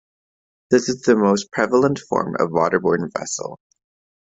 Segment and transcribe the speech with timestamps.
[0.71, 3.59] This is the most prevalent form of waterborne vessel.